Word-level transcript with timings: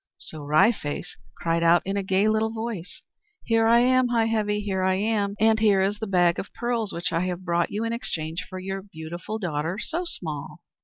So 0.17 0.41
Wry 0.43 0.71
Face 0.71 1.15
cried 1.37 1.61
out 1.61 1.83
in 1.85 1.95
a 1.95 2.01
gay 2.01 2.27
little 2.27 2.49
voice, 2.49 3.03
"Here 3.43 3.67
I 3.67 3.81
am, 3.81 4.07
Heigh 4.07 4.25
Heavy, 4.25 4.59
here 4.59 4.81
I 4.81 4.95
am! 4.95 5.35
And 5.39 5.59
here 5.59 5.83
is 5.83 5.99
a 6.01 6.07
bag 6.07 6.39
of 6.39 6.51
pearls 6.55 6.91
which 6.91 7.11
I 7.13 7.27
have 7.27 7.45
brought 7.45 7.69
you 7.69 7.83
in 7.83 7.93
exchange 7.93 8.43
for 8.49 8.57
your 8.57 8.81
beautiful 8.81 9.37
daughter 9.37 9.77
So 9.77 10.05
Small!" 10.07 10.61